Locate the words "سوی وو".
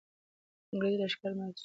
1.51-1.57